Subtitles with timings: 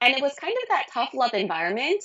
[0.00, 2.02] And it was kind of that tough love environment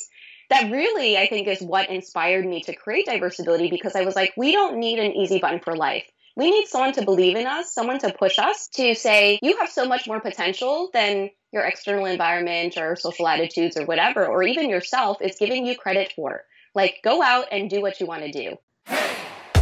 [0.50, 4.34] that really, I think, is what inspired me to create Diversability because I was like,
[4.38, 6.06] we don't need an easy button for life.
[6.36, 9.70] We need someone to believe in us, someone to push us to say, you have
[9.70, 14.70] so much more potential than your external environment or social attitudes or whatever, or even
[14.70, 16.44] yourself is giving you credit for.
[16.74, 18.58] Like, go out and do what you want to do.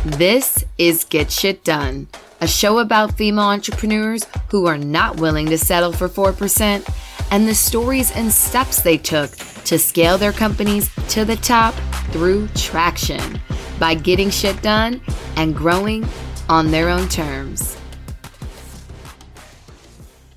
[0.06, 2.08] This is Get Shit Done,
[2.42, 6.88] a show about female entrepreneurs who are not willing to settle for 4%
[7.32, 9.32] and the stories and steps they took
[9.66, 11.74] to scale their companies to the top
[12.12, 13.40] through traction
[13.80, 15.02] by getting shit done
[15.36, 16.08] and growing
[16.48, 17.78] on their own terms.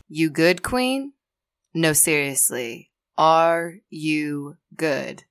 [0.09, 1.15] You good, Queen?
[1.73, 2.91] No, seriously.
[3.17, 5.25] Are you good?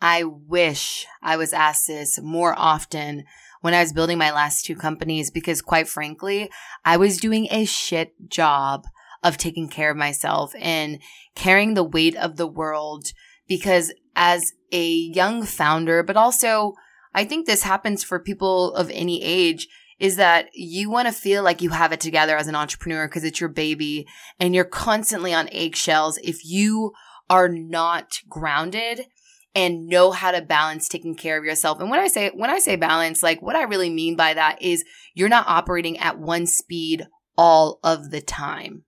[0.00, 3.24] I wish I was asked this more often
[3.62, 6.50] when I was building my last two companies because, quite frankly,
[6.84, 8.84] I was doing a shit job
[9.22, 11.00] of taking care of myself and
[11.34, 13.06] carrying the weight of the world
[13.48, 16.74] because as a young founder, but also
[17.14, 19.68] I think this happens for people of any age
[19.98, 23.22] is that you want to feel like you have it together as an entrepreneur because
[23.22, 24.06] it's your baby
[24.40, 26.92] and you're constantly on eggshells if you
[27.30, 29.06] are not grounded
[29.54, 31.80] and know how to balance taking care of yourself.
[31.80, 34.60] And when I say when I say balance, like what I really mean by that
[34.62, 38.84] is you're not operating at one speed all of the time.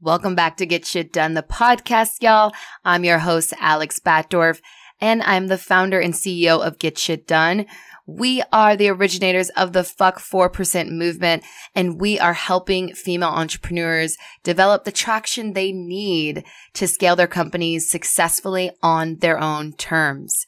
[0.00, 2.52] Welcome back to Get Shit Done, the podcast, y'all.
[2.84, 4.60] I'm your host, Alex Batdorf,
[5.00, 7.66] and I'm the founder and CEO of Get Shit Done.
[8.06, 11.42] We are the originators of the Fuck 4% movement,
[11.74, 17.90] and we are helping female entrepreneurs develop the traction they need to scale their companies
[17.90, 20.46] successfully on their own terms.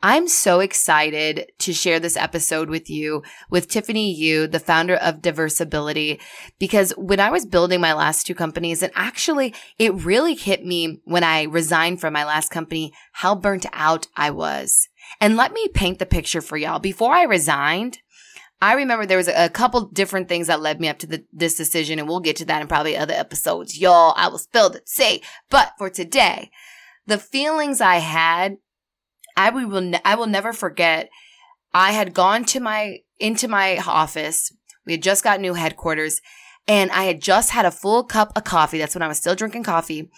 [0.00, 5.20] I'm so excited to share this episode with you with Tiffany Yu, the founder of
[5.22, 6.20] Diversability,
[6.60, 11.00] because when I was building my last two companies, and actually it really hit me
[11.04, 14.88] when I resigned from my last company, how burnt out I was.
[15.20, 16.78] And let me paint the picture for y'all.
[16.78, 17.98] Before I resigned,
[18.62, 21.56] I remember there was a, couple different things that led me up to the, this
[21.56, 23.80] decision, and we'll get to that in probably other episodes.
[23.80, 25.24] Y'all, I will spill the tea.
[25.50, 26.52] But for today,
[27.06, 28.58] the feelings I had
[29.38, 31.08] I will ne- I will never forget.
[31.72, 34.52] I had gone to my into my office.
[34.84, 36.20] We had just got new headquarters
[36.66, 38.78] and I had just had a full cup of coffee.
[38.78, 40.10] That's when I was still drinking coffee.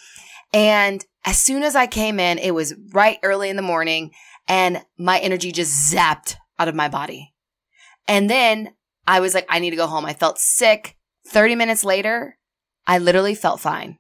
[0.55, 4.13] And as soon as I came in, it was right early in the morning
[4.49, 7.35] and my energy just zapped out of my body.
[8.09, 8.75] And then
[9.07, 10.07] I was like, I need to go home.
[10.07, 10.97] I felt sick.
[11.29, 12.39] 30 minutes later,
[12.87, 13.99] I literally felt fine.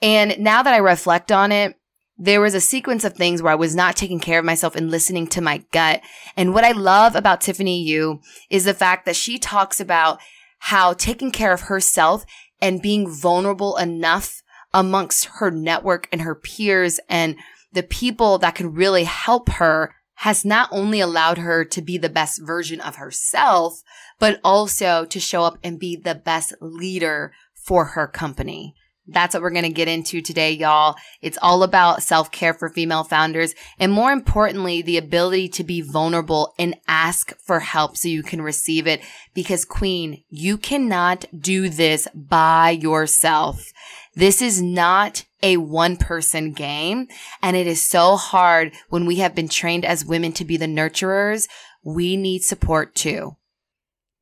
[0.00, 1.76] And now that I reflect on it,
[2.18, 4.90] there was a sequence of things where I was not taking care of myself and
[4.90, 6.02] listening to my gut.
[6.36, 10.20] And what I love about Tiffany Yu is the fact that she talks about
[10.58, 12.24] how taking care of herself
[12.60, 17.36] and being vulnerable enough amongst her network and her peers and
[17.72, 22.08] the people that can really help her has not only allowed her to be the
[22.08, 23.82] best version of herself,
[24.20, 28.74] but also to show up and be the best leader for her company.
[29.06, 30.94] That's what we're going to get into today, y'all.
[31.20, 35.80] It's all about self care for female founders and more importantly, the ability to be
[35.80, 39.00] vulnerable and ask for help so you can receive it.
[39.34, 43.72] Because queen, you cannot do this by yourself.
[44.14, 47.08] This is not a one person game.
[47.42, 50.66] And it is so hard when we have been trained as women to be the
[50.66, 51.48] nurturers.
[51.82, 53.36] We need support too.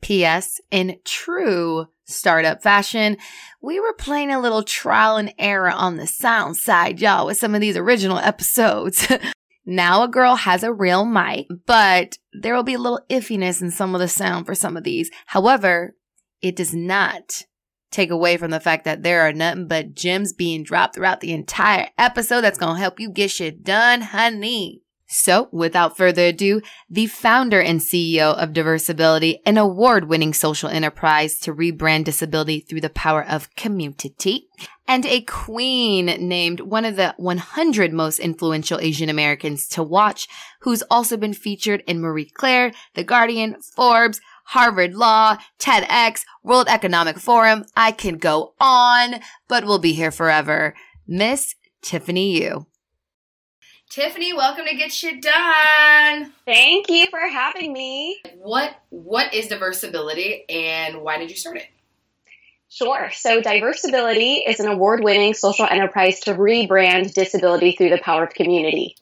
[0.00, 0.60] P.S.
[0.70, 3.16] In true startup fashion,
[3.60, 7.54] we were playing a little trial and error on the sound side, y'all, with some
[7.54, 9.06] of these original episodes.
[9.64, 13.70] now a girl has a real mic, but there will be a little iffiness in
[13.70, 15.10] some of the sound for some of these.
[15.26, 15.94] However,
[16.42, 17.42] it does not
[17.90, 21.32] take away from the fact that there are nothing but gems being dropped throughout the
[21.32, 24.82] entire episode that's going to help you get shit done, honey.
[25.12, 31.40] So, without further ado, the founder and CEO of Diversability, an award winning social enterprise
[31.40, 34.46] to rebrand disability through the power of community,
[34.86, 40.28] and a queen named one of the 100 most influential Asian Americans to watch,
[40.60, 47.18] who's also been featured in Marie Claire, The Guardian, Forbes, Harvard Law, TEDx, World Economic
[47.18, 47.64] Forum.
[47.74, 49.16] I can go on,
[49.48, 50.76] but we'll be here forever.
[51.08, 52.66] Miss Tiffany Yu.
[53.90, 56.32] Tiffany, welcome to Get Shit Done.
[56.44, 58.22] Thank you for having me.
[58.36, 61.66] What what is Diversability and why did you start it?
[62.68, 63.10] Sure.
[63.12, 68.94] So Diversability is an award-winning social enterprise to rebrand disability through the power of community.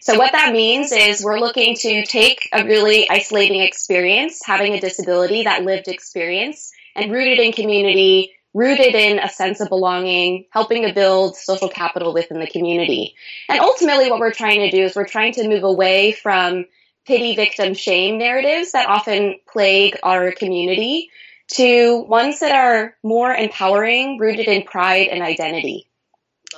[0.00, 4.80] So what that means is we're looking to take a really isolating experience, having a
[4.80, 10.46] disability, that lived experience, and root it in community, rooted in a sense of belonging,
[10.50, 13.14] helping to build social capital within the community.
[13.50, 16.64] And ultimately, what we're trying to do is we're trying to move away from
[17.06, 21.10] pity, victim, shame narratives that often plague our community
[21.48, 25.86] to ones that are more empowering, rooted in pride and identity.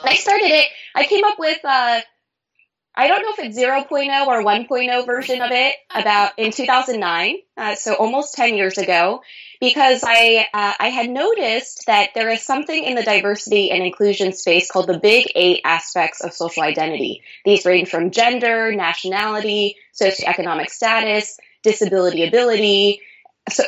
[0.02, 2.00] I started it, I came up with uh,
[2.98, 7.76] I don't know if it's 0.0 or 1.0 version of it about in 2009, uh,
[7.76, 9.22] so almost 10 years ago,
[9.60, 14.32] because I uh, I had noticed that there is something in the diversity and inclusion
[14.32, 17.22] space called the big eight aspects of social identity.
[17.44, 23.00] These range from gender, nationality, socioeconomic status, disability ability,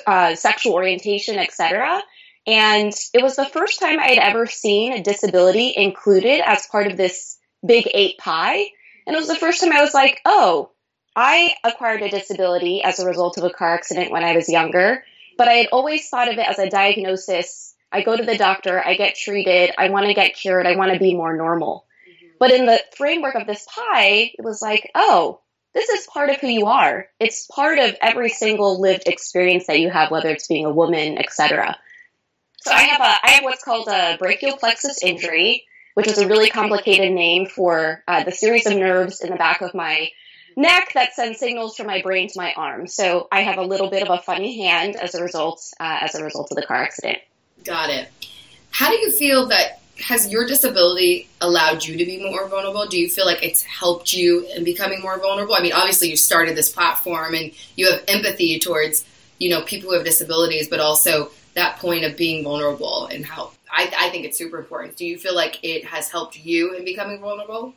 [0.08, 2.02] uh, sexual orientation, etc.
[2.48, 6.88] And it was the first time I had ever seen a disability included as part
[6.88, 8.66] of this big eight pie.
[9.06, 10.70] And it was the first time I was like, oh,
[11.16, 15.04] I acquired a disability as a result of a car accident when I was younger,
[15.36, 17.74] but I had always thought of it as a diagnosis.
[17.92, 20.92] I go to the doctor, I get treated, I want to get cured, I want
[20.92, 21.86] to be more normal.
[22.08, 22.34] Mm-hmm.
[22.38, 25.40] But in the framework of this pie, it was like, oh,
[25.74, 27.06] this is part of who you are.
[27.18, 31.18] It's part of every single lived experience that you have, whether it's being a woman,
[31.18, 31.76] etc.
[32.58, 35.64] So I have a I have what's called a brachial plexus injury,
[36.00, 39.60] which is a really complicated name for uh, the series of nerves in the back
[39.60, 40.08] of my
[40.56, 42.86] neck that send signals from my brain to my arm.
[42.86, 46.14] So I have a little bit of a funny hand as a result uh, as
[46.14, 47.18] a result of the car accident.
[47.64, 48.08] Got it.
[48.70, 52.86] How do you feel that has your disability allowed you to be more vulnerable?
[52.86, 55.54] Do you feel like it's helped you in becoming more vulnerable?
[55.54, 59.04] I mean, obviously you started this platform and you have empathy towards,
[59.38, 63.50] you know, people who have disabilities, but also that point of being vulnerable and how
[63.70, 64.96] I, I think it's super important.
[64.96, 67.74] Do you feel like it has helped you in becoming vulnerable?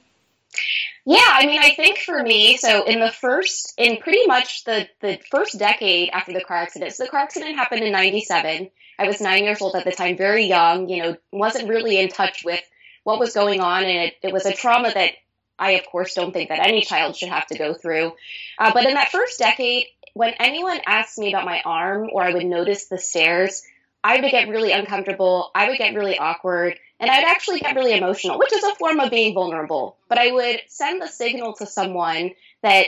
[1.05, 4.87] Yeah, I mean, I think for me, so in the first, in pretty much the,
[5.01, 8.69] the first decade after the car accident, so the car accident happened in 97.
[8.97, 12.09] I was nine years old at the time, very young, you know, wasn't really in
[12.09, 12.61] touch with
[13.03, 13.83] what was going on.
[13.83, 15.11] And it, it was a trauma that
[15.59, 18.13] I, of course, don't think that any child should have to go through.
[18.57, 22.33] Uh, but in that first decade, when anyone asked me about my arm or I
[22.33, 23.63] would notice the stairs,
[24.03, 25.51] I would get really uncomfortable.
[25.55, 26.77] I would get really awkward.
[26.99, 29.97] And I'd actually get really emotional, which is a form of being vulnerable.
[30.09, 32.87] But I would send the signal to someone that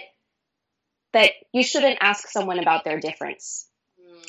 [1.14, 3.68] that you shouldn't ask someone about their difference.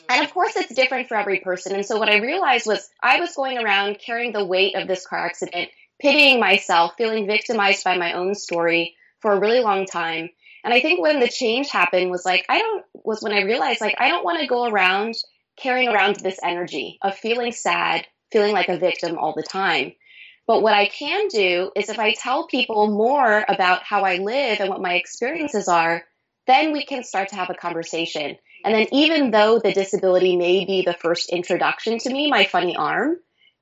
[0.08, 1.74] And of course, it's different for every person.
[1.74, 5.04] And so what I realized was I was going around carrying the weight of this
[5.04, 10.30] car accident, pitying myself, feeling victimized by my own story for a really long time.
[10.62, 13.80] And I think when the change happened was like, I don't, was when I realized
[13.80, 15.16] like, I don't want to go around
[15.56, 19.92] carrying around this energy of feeling sad, feeling like a victim all the time.
[20.46, 24.60] But what I can do is if I tell people more about how I live
[24.60, 26.04] and what my experiences are,
[26.46, 28.36] then we can start to have a conversation.
[28.64, 32.76] And then even though the disability may be the first introduction to me, my funny
[32.76, 33.16] arm,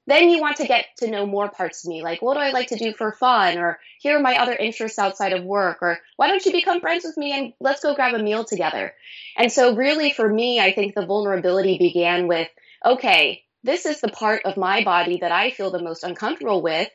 [0.06, 2.50] then you want to get to know more parts of me, like what do I
[2.50, 5.98] like to do for fun, or here are my other interests outside of work, or
[6.16, 8.92] why don't you become friends with me and let's go grab a meal together.
[9.36, 12.48] And so, really, for me, I think the vulnerability began with
[12.84, 16.90] okay, this is the part of my body that I feel the most uncomfortable with,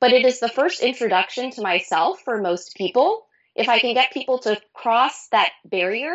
[0.00, 3.26] but it is the first introduction to myself for most people.
[3.56, 6.14] If I can get people to cross that barrier,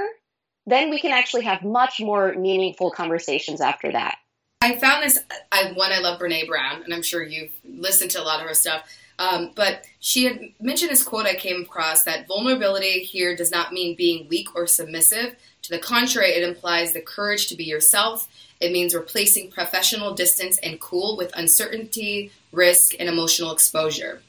[0.65, 4.17] then we can actually have much more meaningful conversations after that.
[4.62, 5.19] I found this.
[5.51, 8.48] I one I love Brene Brown, and I'm sure you've listened to a lot of
[8.48, 8.89] her stuff.
[9.19, 13.73] Um, but she had mentioned this quote I came across that vulnerability here does not
[13.73, 15.35] mean being weak or submissive.
[15.64, 18.28] To the contrary, it implies the courage to be yourself.
[18.59, 24.21] It means replacing professional distance and cool with uncertainty, risk, and emotional exposure.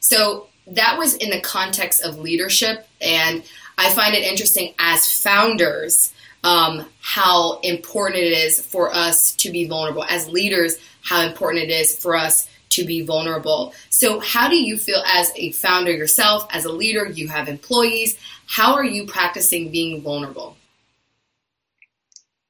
[0.00, 3.42] So that was in the context of leadership, and
[3.76, 6.13] I find it interesting as founders
[6.44, 10.04] um, how important it is for us to be vulnerable.
[10.04, 13.72] As leaders, how important it is for us to be vulnerable.
[13.88, 17.06] So, how do you feel as a founder yourself, as a leader?
[17.06, 18.18] You have employees.
[18.46, 20.56] How are you practicing being vulnerable?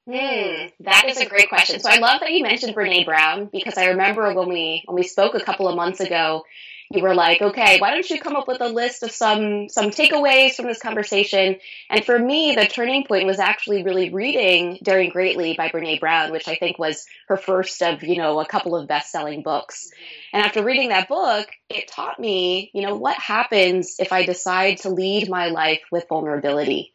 [0.07, 1.81] Hmm, that is a great question.
[1.81, 5.03] So I love that you mentioned Brene Brown because I remember when we when we
[5.03, 6.45] spoke a couple of months ago,
[6.91, 9.91] you were like, okay, why don't you come up with a list of some some
[9.91, 11.57] takeaways from this conversation?
[11.91, 16.31] And for me, the turning point was actually really reading Daring Greatly by Brene Brown,
[16.31, 19.91] which I think was her first of, you know, a couple of best-selling books.
[20.33, 24.79] And after reading that book, it taught me, you know, what happens if I decide
[24.79, 26.93] to lead my life with vulnerability.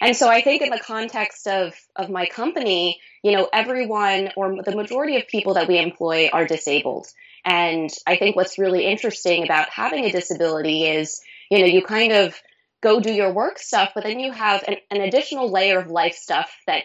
[0.00, 4.62] And so I think in the context of of my company, you know, everyone or
[4.62, 7.08] the majority of people that we employ are disabled.
[7.44, 11.20] And I think what's really interesting about having a disability is,
[11.50, 12.40] you know, you kind of
[12.82, 16.14] go do your work stuff, but then you have an, an additional layer of life
[16.14, 16.84] stuff that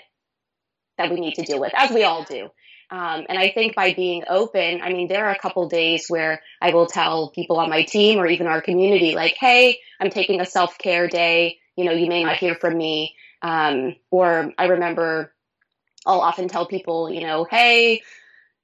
[0.98, 2.50] that we need to deal with, as we all do.
[2.90, 6.42] Um, and I think by being open, I mean, there are a couple days where
[6.62, 10.42] I will tell people on my team or even our community, like, hey, I'm taking
[10.42, 11.58] a self care day.
[11.76, 13.16] You know, you may not hear from me.
[13.44, 15.34] Um, or I remember
[16.06, 18.02] I'll often tell people, you know, hey,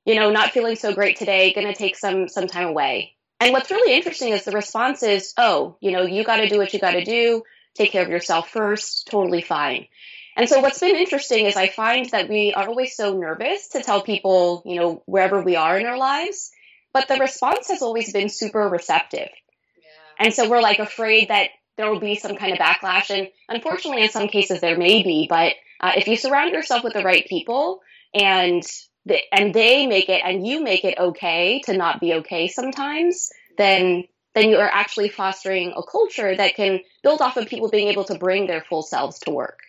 [0.06, 3.16] you know, not feeling so great today, gonna take some some time away.
[3.40, 6.58] And what's really interesting is the response is, oh, you know, you got to do
[6.58, 7.44] what you got to do,
[7.76, 9.88] take care of yourself first, totally fine.
[10.38, 13.84] And so what's been interesting is I find that we are always so nervous to
[13.84, 16.52] tell people, you know, wherever we are in our lives,
[16.94, 19.30] but the response has always been super receptive.
[19.78, 20.26] Yeah.
[20.26, 23.10] And so we're like afraid that there will be some kind of backlash.
[23.10, 25.28] And unfortunately, in some cases, there may be.
[25.30, 27.82] But uh, if you surround yourself with the right people
[28.14, 28.64] and
[29.32, 34.06] and they make it and you make it okay to not be okay sometimes, then
[34.36, 38.04] then you are actually fostering a culture that can build off of people being able
[38.04, 39.60] to bring their full selves to work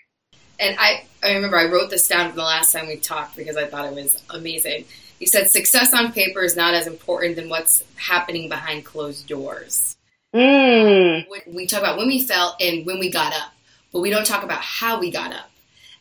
[0.58, 3.56] and I, I remember I wrote this down from the last time we talked because
[3.56, 4.84] I thought it was amazing.
[5.18, 9.96] You said success on paper is not as important than what's happening behind closed doors.
[10.34, 11.26] Mm.
[11.46, 13.52] We talk about when we felt and when we got up,
[13.92, 15.50] but we don't talk about how we got up.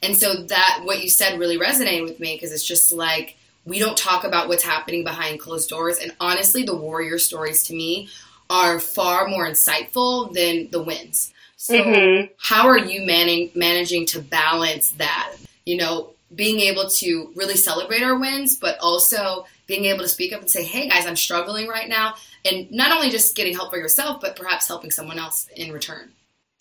[0.04, 3.80] And so that what you said really resonated with me because it's just like we
[3.80, 5.98] don't talk about what's happening behind closed doors.
[5.98, 8.10] And honestly, the warrior stories to me
[8.50, 11.34] are far more insightful than the wins.
[11.56, 12.34] So, mm-hmm.
[12.38, 15.34] how are you man- managing to balance that?
[15.66, 20.34] You know, being able to really celebrate our wins, but also being able to speak
[20.34, 22.16] up and say, hey guys, I'm struggling right now.
[22.44, 26.12] And not only just getting help for yourself, but perhaps helping someone else in return.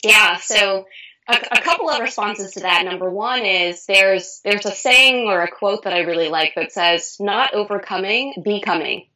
[0.04, 0.36] Yeah.
[0.36, 0.86] So,
[1.28, 2.84] a, a, couple of responses to that.
[2.84, 6.72] Number one is there's there's a saying or a quote that I really like that
[6.72, 9.06] says, "Not overcoming, becoming."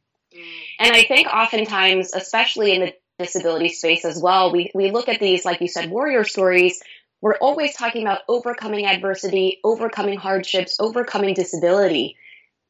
[0.79, 4.53] And I think oftentimes, especially in the disability space as well.
[4.53, 6.83] We, we look at these, like you said, warrior stories.
[7.21, 12.17] We're always talking about overcoming adversity, overcoming hardships, overcoming disability.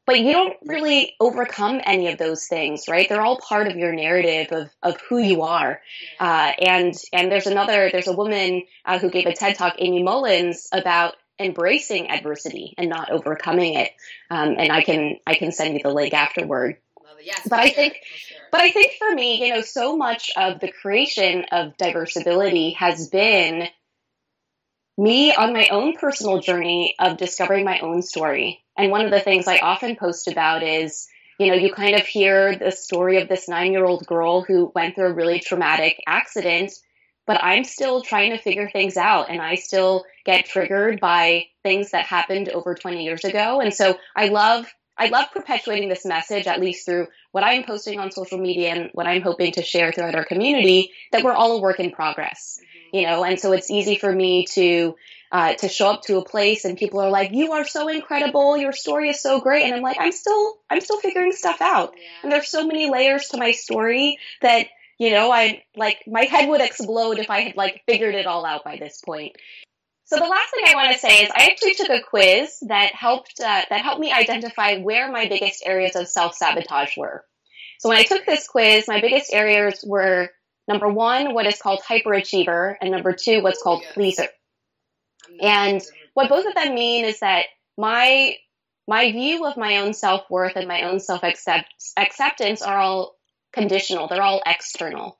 [0.07, 3.07] But you don't really overcome any of those things, right?
[3.07, 5.81] They're all part of your narrative of, of who you are.
[6.19, 10.03] Uh, and and there's another, there's a woman uh, who gave a TED talk, Aimee
[10.03, 13.91] Mullins, about embracing adversity and not overcoming it.
[14.31, 16.77] Um, and I can I can send you the link afterward.
[17.23, 17.99] Yes, but I think
[18.51, 23.09] but I think for me, you know, so much of the creation of Diversability has
[23.09, 23.67] been
[24.97, 28.63] me on my own personal journey of discovering my own story.
[28.75, 31.07] And one of the things I often post about is,
[31.39, 34.71] you know, you kind of hear the story of this nine year old girl who
[34.73, 36.73] went through a really traumatic accident,
[37.27, 41.91] but I'm still trying to figure things out and I still get triggered by things
[41.91, 43.61] that happened over 20 years ago.
[43.61, 44.65] And so I love
[44.99, 48.89] I love perpetuating this message, at least through what I'm posting on social media and
[48.93, 52.59] what I'm hoping to share throughout our community, that we're all a work in progress.
[52.91, 54.95] You know, and so it's easy for me to
[55.31, 58.57] uh, to show up to a place and people are like, "You are so incredible.
[58.57, 61.93] Your story is so great," and I'm like, "I'm still I'm still figuring stuff out."
[61.95, 62.09] Yeah.
[62.23, 64.67] And there's so many layers to my story that
[64.97, 68.45] you know, I like my head would explode if I had like figured it all
[68.45, 69.35] out by this point.
[70.05, 72.95] So the last thing I want to say is I actually took a quiz that
[72.95, 77.25] helped uh, that helped me identify where my biggest areas of self sabotage were.
[77.79, 80.29] So when I took this quiz, my biggest areas were
[80.67, 84.23] number one, what is called hyperachiever, and number two, what's called pleaser.
[84.23, 85.45] Mm-hmm.
[85.45, 85.81] And
[86.13, 87.45] what both of them mean is that
[87.77, 88.35] my
[88.87, 93.15] my view of my own self worth and my own self acceptance are all
[93.53, 94.07] conditional.
[94.07, 95.17] They're all external.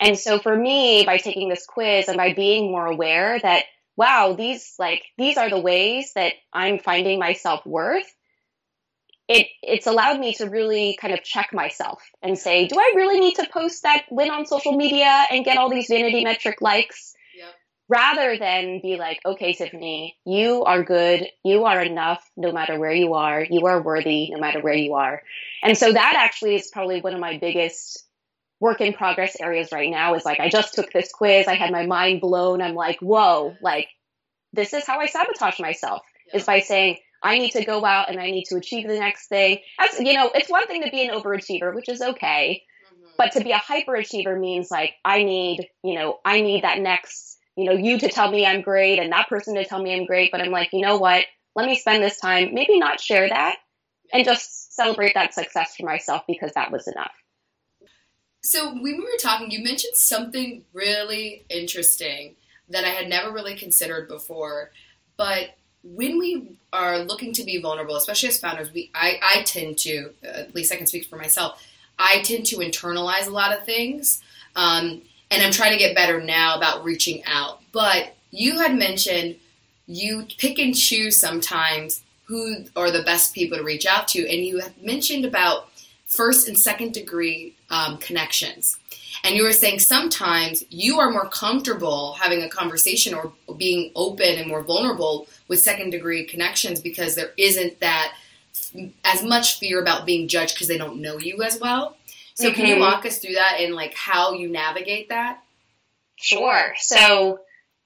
[0.00, 3.64] And so for me, by taking this quiz and by being more aware that
[3.96, 8.10] wow, these like these are the ways that I'm finding my self worth.
[9.32, 13.20] It it's allowed me to really kind of check myself and say, do I really
[13.20, 17.14] need to post that win on social media and get all these vanity metric likes?
[17.38, 17.54] Yep.
[17.88, 22.92] Rather than be like, okay, Tiffany, you are good, you are enough no matter where
[22.92, 25.22] you are, you are worthy no matter where you are.
[25.62, 28.04] And so that actually is probably one of my biggest
[28.58, 31.70] work in progress areas right now is like I just took this quiz, I had
[31.70, 32.60] my mind blown.
[32.60, 33.86] I'm like, whoa, like
[34.52, 36.02] this is how I sabotage myself
[36.34, 39.28] is by saying I need to go out and I need to achieve the next
[39.28, 39.58] thing.
[39.78, 42.62] As you know, it's one thing to be an overachiever, which is okay.
[42.86, 43.10] Mm-hmm.
[43.18, 47.38] But to be a hyperachiever means like I need, you know, I need that next,
[47.56, 50.06] you know, you to tell me I'm great and that person to tell me I'm
[50.06, 50.32] great.
[50.32, 51.24] But I'm like, you know what?
[51.54, 53.56] Let me spend this time, maybe not share that
[54.12, 57.12] and just celebrate that success for myself because that was enough.
[58.42, 62.36] So when we were talking, you mentioned something really interesting
[62.70, 64.70] that I had never really considered before.
[65.16, 65.50] But
[65.82, 70.10] when we are looking to be vulnerable, especially as founders, we I, I tend to,
[70.22, 71.62] at least I can speak for myself,
[71.98, 74.22] I tend to internalize a lot of things.
[74.56, 77.60] Um, and I'm trying to get better now about reaching out.
[77.72, 79.36] But you had mentioned
[79.86, 84.44] you pick and choose sometimes who are the best people to reach out to, and
[84.44, 85.69] you have mentioned about
[86.10, 88.78] first and second degree um, connections.
[89.22, 94.38] And you were saying sometimes you are more comfortable having a conversation or being open
[94.38, 98.14] and more vulnerable with second degree connections because there isn't that
[99.04, 101.96] as much fear about being judged because they don't know you as well.
[102.34, 102.54] So mm-hmm.
[102.54, 102.82] can you mm-hmm.
[102.82, 105.42] walk us through that and like how you navigate that?
[106.16, 106.74] Sure.
[106.76, 107.40] So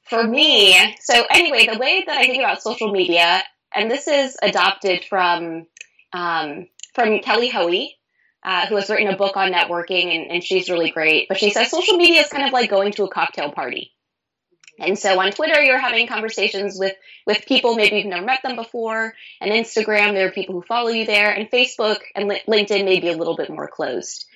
[0.04, 3.42] for me, so anyway, the way that I think about social media,
[3.74, 5.66] and this is adopted from
[6.12, 7.96] um, from Kelly Hoey,
[8.44, 11.28] uh, who has written a book on networking, and, and she's really great.
[11.28, 13.92] But she says social media is kind of like going to a cocktail party.
[14.78, 16.94] And so on Twitter, you're having conversations with,
[17.26, 19.14] with people, maybe you've never met them before.
[19.40, 21.30] And Instagram, there are people who follow you there.
[21.30, 24.26] And Facebook and LinkedIn may be a little bit more closed.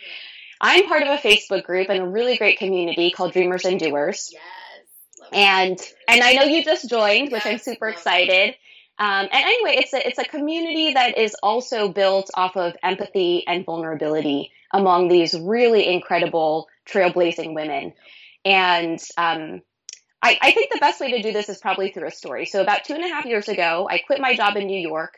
[0.61, 4.31] I'm part of a Facebook group and a really great community called Dreamers and Doers.
[4.33, 4.43] Yes.
[5.31, 8.55] And and I know you just joined, which yes, I'm super excited.
[9.01, 13.47] Um, and anyway, it's a it's a community that is also built off of empathy
[13.47, 17.93] and vulnerability among these really incredible trailblazing women.
[18.45, 19.63] And um,
[20.23, 22.47] I, I think the best way to do this is probably through a story.
[22.47, 25.15] So about two and a half years ago, I quit my job in New York.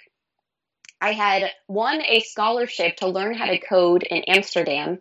[1.01, 4.99] I had won a scholarship to learn how to code in Amsterdam.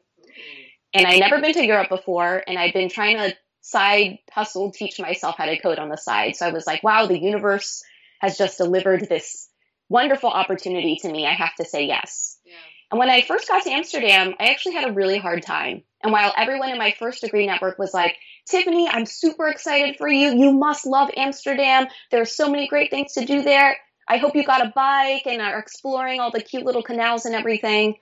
[0.94, 5.00] And I'd never been to Europe before, and I'd been trying to side hustle teach
[5.00, 6.36] myself how to code on the side.
[6.36, 7.84] So I was like, wow, the universe
[8.20, 9.50] has just delivered this
[9.90, 11.26] wonderful opportunity to me.
[11.26, 12.38] I have to say yes.
[12.46, 12.54] Yeah.
[12.92, 15.84] And when I first got to Amsterdam, I actually had a really hard time.
[16.02, 18.16] And while everyone in my first degree network was like,
[18.48, 20.36] Tiffany, I'm super excited for you.
[20.36, 21.88] You must love Amsterdam.
[22.10, 23.78] There are so many great things to do there.
[24.08, 27.36] I hope you got a bike and are exploring all the cute little canals and
[27.36, 27.96] everything.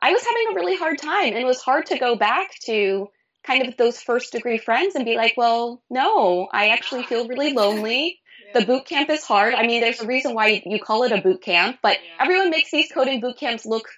[0.00, 3.08] I was having a really hard time and it was hard to go back to
[3.44, 7.06] kind of those first degree friends and be like, well, no, I actually ah.
[7.06, 8.18] feel really lonely.
[8.54, 9.54] The boot camp is hard.
[9.54, 12.70] I mean, there's a reason why you call it a boot camp, but everyone makes
[12.70, 13.88] these coding boot camps look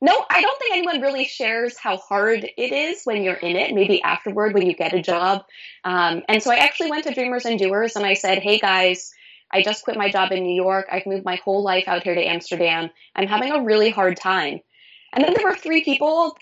[0.00, 3.74] no, I don't think anyone really shares how hard it is when you're in it,
[3.74, 5.44] maybe afterward when you get a job.
[5.82, 9.12] Um, and so I actually went to Dreamers and Doers and I said, hey guys,
[9.50, 10.86] I just quit my job in New York.
[10.92, 12.90] I've moved my whole life out here to Amsterdam.
[13.16, 14.60] I'm having a really hard time.
[15.12, 16.36] And then there were three people,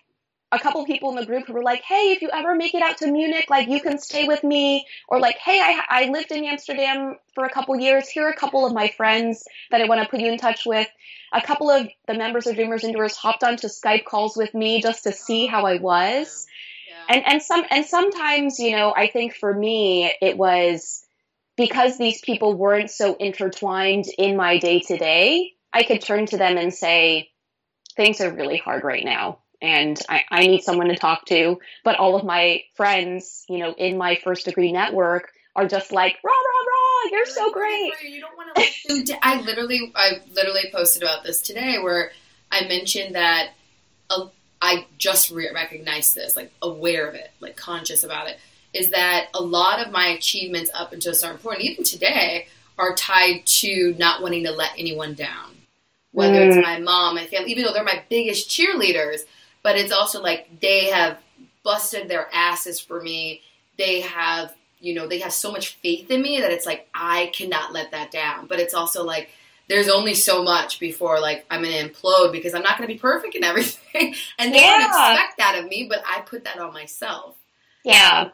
[0.57, 2.83] a couple people in the group who were like, hey, if you ever make it
[2.83, 4.87] out to Munich, like you can stay with me.
[5.09, 8.09] Or like, hey, I, I lived in Amsterdam for a couple years.
[8.09, 10.67] Here are a couple of my friends that I want to put you in touch
[10.67, 10.89] with
[11.33, 14.81] a couple of the members of Dreamers and Doers hopped onto Skype calls with me
[14.81, 16.47] just to see how I was.
[16.89, 17.17] Yeah.
[17.17, 21.05] And and some and sometimes, you know, I think for me it was
[21.57, 26.37] because these people weren't so intertwined in my day to day, I could turn to
[26.37, 27.31] them and say,
[27.97, 31.59] things are really hard right now and I, I need someone to talk to.
[31.85, 36.19] But all of my friends, you know, in my first degree network are just like,
[36.23, 37.93] rah, rah, rah, you're so great.
[38.03, 42.13] You don't want to let them I literally, I literally posted about this today where
[42.51, 43.51] I mentioned that
[44.11, 44.27] uh,
[44.61, 48.39] I just re- recognized this, like aware of it, like conscious about it,
[48.73, 52.95] is that a lot of my achievements up until a certain point, even today, are
[52.95, 55.53] tied to not wanting to let anyone down.
[56.13, 56.49] Whether mm.
[56.49, 59.21] it's my mom, my family, even though they're my biggest cheerleaders,
[59.67, 61.19] but it's also like they have
[61.65, 63.41] busted their asses for me.
[63.77, 67.33] They have you know, they have so much faith in me that it's like I
[67.35, 68.47] cannot let that down.
[68.47, 69.31] But it's also like
[69.69, 73.35] there's only so much before like I'm gonna implode because I'm not gonna be perfect
[73.35, 74.15] in everything.
[74.39, 74.87] and they yeah.
[74.87, 77.35] don't expect that of me, but I put that on myself.
[77.85, 78.29] Yeah.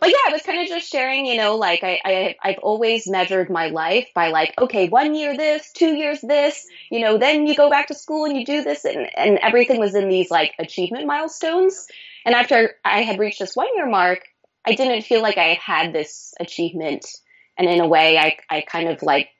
[0.00, 3.08] But yeah, I was kind of just sharing, you know, like I, I, I've always
[3.08, 7.46] measured my life by like, okay, one year this, two years this, you know, then
[7.46, 10.30] you go back to school and you do this and, and everything was in these
[10.30, 11.86] like achievement milestones.
[12.24, 14.20] And after I had reached this one year mark,
[14.66, 17.06] I didn't feel like I had this achievement.
[17.56, 19.30] And in a way, I, I kind of like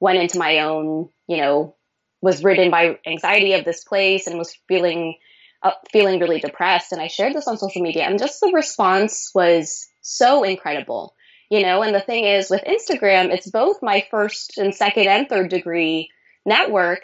[0.00, 1.76] went into my own, you know,
[2.22, 5.16] was ridden by anxiety of this place and was feeling,
[5.62, 6.92] uh, feeling really depressed.
[6.92, 11.14] And I shared this on social media and just the response was so incredible,
[11.50, 15.28] you know, and the thing is with Instagram, it's both my first and second and
[15.28, 16.10] third degree
[16.46, 17.02] network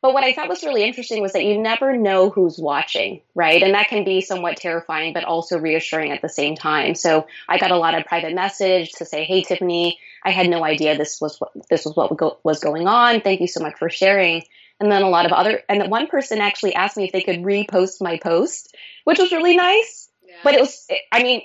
[0.00, 3.60] but what I thought was really interesting was that you never know who's watching, right?
[3.60, 6.94] And that can be somewhat terrifying, but also reassuring at the same time.
[6.94, 10.64] So I got a lot of private message to say, "Hey, Tiffany, I had no
[10.64, 13.22] idea this was what this was what was going on.
[13.22, 14.44] Thank you so much for sharing."
[14.80, 17.42] And then a lot of other, and one person actually asked me if they could
[17.42, 20.08] repost my post, which was really nice.
[20.24, 20.36] Yeah.
[20.44, 21.42] But it was, I mean,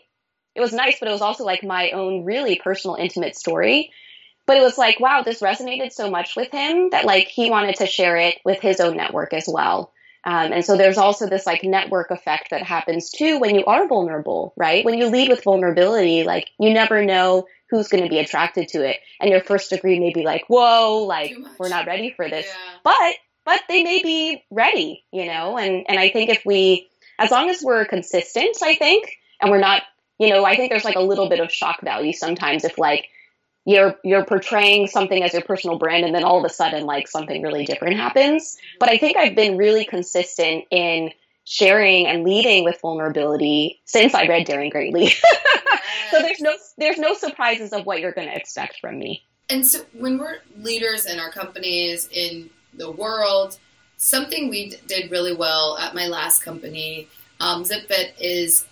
[0.53, 3.91] it was nice, but it was also like my own really personal, intimate story
[4.45, 7.75] but it was like, wow, this resonated so much with him that like he wanted
[7.75, 9.93] to share it with his own network as well.
[10.25, 13.87] Um, and so there's also this like network effect that happens too when you are
[13.87, 14.85] vulnerable, right?
[14.85, 18.87] When you lead with vulnerability, like you never know who's going to be attracted to
[18.87, 18.97] it.
[19.19, 22.45] And your first degree may be like, whoa, like we're not ready for this.
[22.45, 22.79] Yeah.
[22.83, 25.57] But, but they may be ready, you know?
[25.57, 26.87] And, and I think if we,
[27.19, 29.83] as long as we're consistent, I think, and we're not,
[30.19, 33.07] you know, I think there's like a little bit of shock value sometimes if like
[33.65, 37.07] you're you're portraying something as your personal brand and then all of a sudden like
[37.07, 38.57] something really different happens.
[38.79, 41.11] But i think i've been really consistent in
[41.45, 45.13] sharing and leading with vulnerability since i read daring greatly.
[46.13, 49.23] So there's no there's no surprises of what you're going to expect from me.
[49.49, 53.57] And so when we're leaders in our companies in the world
[53.97, 57.07] something we did really well at my last company
[57.39, 58.65] um, zipfit is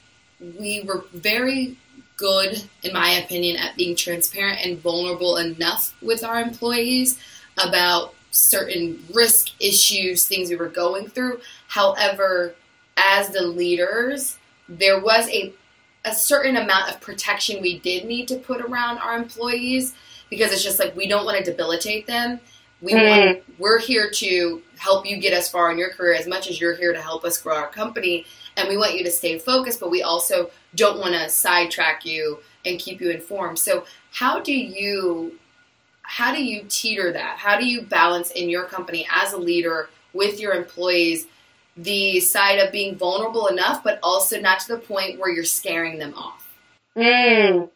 [0.59, 1.77] we were very
[2.21, 7.19] good, in my opinion, at being transparent and vulnerable enough with our employees
[7.57, 11.41] about certain risk issues, things we were going through.
[11.67, 12.53] However,
[12.95, 14.37] as the leaders,
[14.69, 15.53] there was a
[16.03, 19.93] a certain amount of protection we did need to put around our employees
[20.31, 22.39] because it's just like we don't want to debilitate them.
[22.81, 23.09] We mm.
[23.09, 26.61] want we're here to help you get as far in your career as much as
[26.61, 28.25] you're here to help us grow our company
[28.57, 32.39] and we want you to stay focused, but we also don't want to sidetrack you
[32.65, 33.59] and keep you informed.
[33.59, 35.37] So how do you
[36.03, 37.37] how do you teeter that?
[37.37, 41.27] How do you balance in your company as a leader with your employees
[41.77, 45.99] the side of being vulnerable enough, but also not to the point where you're scaring
[45.99, 46.49] them off?
[46.97, 47.69] Mm.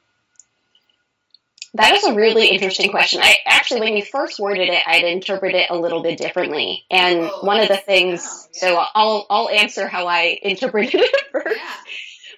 [1.76, 3.20] That is a really interesting question.
[3.22, 6.86] I actually, when you first worded it, I'd interpret it a little bit differently.
[6.90, 11.60] And one of the things, so I'll I'll answer how I interpreted it first,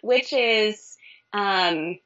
[0.02, 0.98] which is,
[1.34, 2.00] um,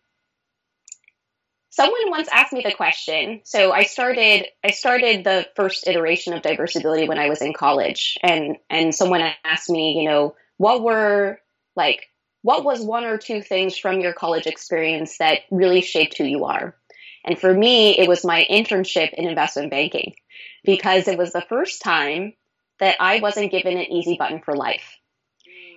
[1.69, 3.39] someone once asked me the question.
[3.45, 8.17] So I started I started the first iteration of Diversability when I was in college,
[8.21, 11.39] and and someone asked me, you know, what were
[11.77, 12.09] like
[12.41, 16.45] what was one or two things from your college experience that really shaped who you
[16.45, 16.75] are?
[17.23, 20.15] And for me, it was my internship in investment banking
[20.63, 22.33] because it was the first time
[22.79, 24.97] that I wasn't given an easy button for life.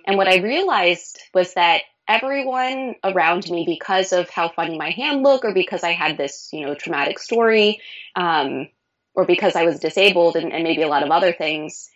[0.07, 5.23] And what I realized was that everyone around me, because of how funny my hand
[5.23, 7.81] looked, or because I had this, you know, traumatic story,
[8.15, 8.67] um,
[9.13, 11.89] or because I was disabled and, and maybe a lot of other things,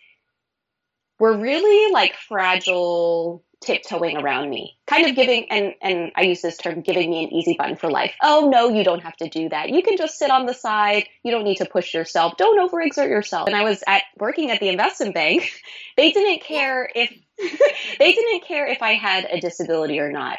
[1.18, 6.56] were really like fragile tiptoeing around me, kind of giving, and, and I use this
[6.56, 8.14] term, giving me an easy button for life.
[8.22, 9.68] Oh, no, you don't have to do that.
[9.68, 11.04] You can just sit on the side.
[11.22, 12.36] You don't need to push yourself.
[12.38, 13.48] Don't overexert yourself.
[13.48, 15.50] And I was at working at the investment bank.
[15.96, 17.10] They didn't care if,
[17.98, 20.38] they didn't care if I had a disability or not.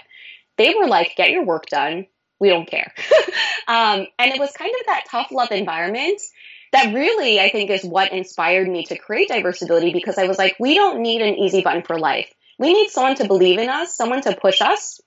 [0.58, 2.08] They were like, get your work done.
[2.40, 2.92] We don't care.
[3.68, 6.20] um, and it was kind of that tough love environment
[6.72, 10.56] that really, I think, is what inspired me to create Diversability because I was like,
[10.60, 13.96] we don't need an easy button for life we need someone to believe in us,
[13.96, 15.02] someone to push us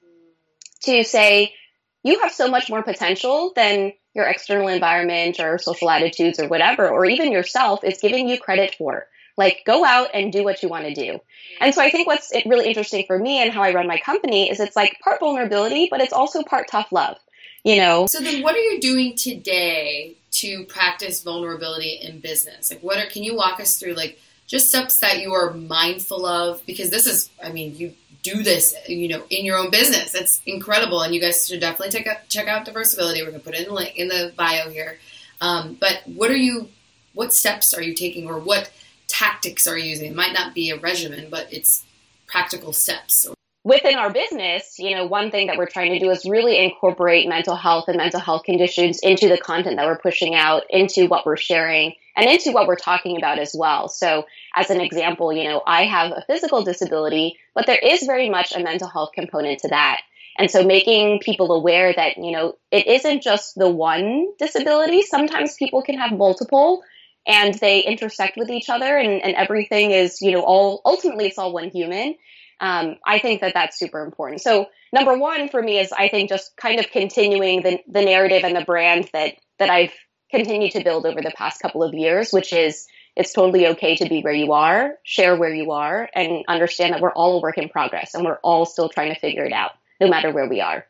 [0.82, 1.54] to say,
[2.02, 6.88] you have so much more potential than your external environment or social attitudes or whatever,
[6.88, 9.06] or even yourself is giving you credit for.
[9.36, 11.18] Like, go out and do what you want to do.
[11.60, 14.50] And so I think what's really interesting for me and how I run my company
[14.50, 17.16] is it's like part vulnerability, but it's also part tough love,
[17.64, 18.06] you know?
[18.08, 22.70] So then what are you doing today to practice vulnerability in business?
[22.70, 26.26] Like, what are, can you walk us through, like, just steps that you are mindful
[26.26, 27.92] of because this is i mean you
[28.24, 30.14] do this you know in your own business.
[30.14, 31.02] It's incredible.
[31.02, 33.20] And you guys should definitely check out check out Diversability.
[33.20, 34.98] We're going to put it in the link in the bio here.
[35.40, 36.70] Um, but what are you
[37.12, 38.72] what steps are you taking or what
[39.06, 40.10] tactics are you using?
[40.10, 41.84] It might not be a regimen but it's
[42.26, 43.28] practical steps
[43.64, 47.26] within our business, you know, one thing that we're trying to do is really incorporate
[47.26, 51.24] mental health and mental health conditions into the content that we're pushing out, into what
[51.24, 53.88] we're sharing, and into what we're talking about as well.
[53.88, 58.28] So, as an example, you know, I have a physical disability, but there is very
[58.28, 60.02] much a mental health component to that.
[60.36, 65.02] And so making people aware that, you know, it isn't just the one disability.
[65.02, 66.82] Sometimes people can have multiple
[67.26, 71.38] and they intersect with each other and, and everything is, you know, all ultimately it's
[71.38, 72.16] all one human.
[72.60, 74.40] Um, I think that that's super important.
[74.40, 78.44] So number one for me is I think just kind of continuing the, the narrative
[78.44, 79.92] and the brand that, that I've
[80.30, 82.86] continued to build over the past couple of years, which is
[83.16, 87.00] it's totally okay to be where you are, share where you are, and understand that
[87.00, 89.72] we're all a work in progress and we're all still trying to figure it out,
[90.00, 90.86] no matter where we are.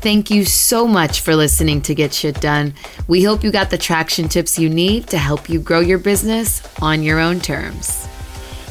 [0.00, 2.74] Thank you so much for listening to Get Shit Done.
[3.06, 6.62] We hope you got the traction tips you need to help you grow your business
[6.80, 8.08] on your own terms.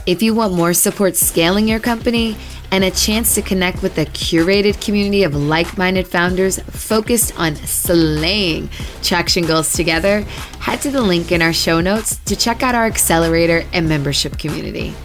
[0.09, 2.35] If you want more support scaling your company,
[2.71, 7.55] and a chance to connect with a curated community of like minded founders focused on
[7.57, 8.71] slaying
[9.03, 10.21] traction goals together,
[10.61, 14.39] head to the link in our show notes to check out our accelerator and membership
[14.39, 14.95] community.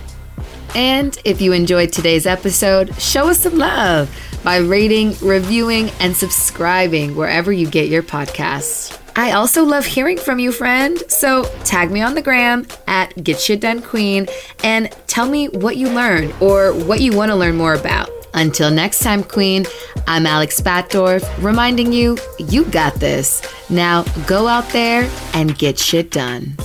[0.74, 4.10] And if you enjoyed today's episode, show us some love
[4.42, 9.03] by rating, reviewing, and subscribing wherever you get your podcasts.
[9.16, 11.02] I also love hearing from you, friend.
[11.08, 14.26] So tag me on the gram at Get Shit Done Queen
[14.64, 18.10] and tell me what you learned or what you want to learn more about.
[18.34, 19.64] Until next time, Queen,
[20.08, 23.42] I'm Alex Batdorf, reminding you, you got this.
[23.70, 26.56] Now go out there and get shit done.